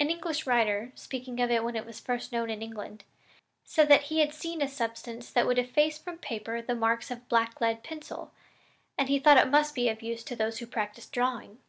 An 0.00 0.10
English 0.10 0.48
writer, 0.48 0.90
speaking 0.96 1.38
of 1.40 1.48
it 1.48 1.62
when 1.62 1.76
it 1.76 1.86
was 1.86 2.00
first 2.00 2.32
known 2.32 2.50
in 2.50 2.60
England, 2.60 3.04
said 3.62 3.86
that 3.86 4.02
he 4.10 4.18
had 4.18 4.34
seen 4.34 4.60
a 4.60 4.66
substance 4.66 5.30
that 5.30 5.46
would 5.46 5.60
efface 5.60 5.96
from 5.96 6.18
paper 6.18 6.60
the 6.60 6.74
marks 6.74 7.08
of 7.08 7.18
a 7.18 7.30
black 7.30 7.60
lead 7.60 7.84
pencil, 7.84 8.32
and 8.98 9.08
he 9.08 9.20
thought 9.20 9.38
it 9.38 9.46
must 9.48 9.72
be 9.76 9.88
of 9.88 10.02
use 10.02 10.24
to 10.24 10.34
those 10.34 10.58
who 10.58 10.66
practiced 10.66 11.12
drawing." 11.12 11.60